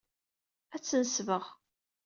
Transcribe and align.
Ad 0.75 0.81
tt-nesbeɣ. 0.81 1.43